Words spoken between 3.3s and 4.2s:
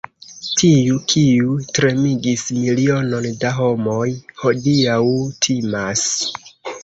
da homoj,